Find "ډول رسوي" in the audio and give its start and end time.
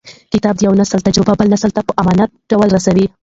2.51-3.05